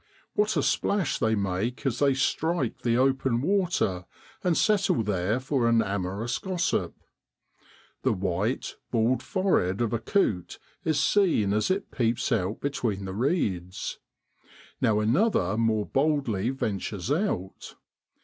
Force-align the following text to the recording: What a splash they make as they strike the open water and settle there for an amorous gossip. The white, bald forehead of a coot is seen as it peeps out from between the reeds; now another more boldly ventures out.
What 0.33 0.57
a 0.57 0.63
splash 0.63 1.19
they 1.19 1.35
make 1.35 1.85
as 1.85 1.99
they 1.99 2.15
strike 2.15 2.79
the 2.81 2.97
open 2.97 3.39
water 3.39 4.05
and 4.43 4.57
settle 4.57 5.03
there 5.03 5.39
for 5.39 5.69
an 5.69 5.83
amorous 5.83 6.39
gossip. 6.39 6.95
The 8.01 8.11
white, 8.11 8.77
bald 8.89 9.21
forehead 9.21 9.79
of 9.79 9.93
a 9.93 9.99
coot 9.99 10.57
is 10.83 10.99
seen 10.99 11.53
as 11.53 11.69
it 11.69 11.91
peeps 11.91 12.31
out 12.31 12.61
from 12.61 12.61
between 12.67 13.05
the 13.05 13.13
reeds; 13.13 13.99
now 14.81 15.01
another 15.01 15.55
more 15.55 15.85
boldly 15.85 16.49
ventures 16.49 17.11
out. 17.11 17.75